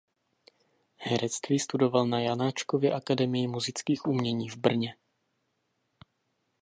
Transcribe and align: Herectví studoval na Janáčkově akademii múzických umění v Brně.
Herectví 0.97 1.59
studoval 1.59 2.05
na 2.07 2.19
Janáčkově 2.19 2.93
akademii 2.93 3.47
múzických 3.47 4.05
umění 4.05 4.49
v 4.49 4.57
Brně. 4.57 4.95